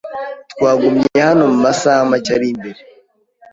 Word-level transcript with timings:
twagumye 0.51 1.19
hano 1.27 1.43
mumasaha 1.51 2.01
make 2.11 2.31
ari 2.35 2.47
imbere 2.53 2.79